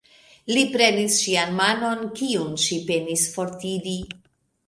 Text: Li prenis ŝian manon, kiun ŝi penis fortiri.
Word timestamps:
Li 0.51 0.61
prenis 0.75 1.17
ŝian 1.25 1.51
manon, 1.59 2.01
kiun 2.21 2.57
ŝi 2.65 2.79
penis 2.89 3.27
fortiri. 3.35 3.97